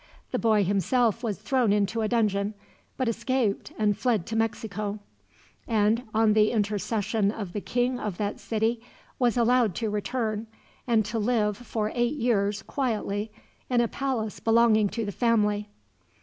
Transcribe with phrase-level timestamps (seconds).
[0.31, 2.55] The boy himself was thrown into a dungeon,
[2.97, 4.97] but escaped and fled to Mexico;
[5.67, 8.81] and on the intercession of the king of that city
[9.19, 10.47] was allowed to return,
[10.87, 13.31] and to live for eight years, quietly,
[13.69, 15.69] in a palace belonging to the family.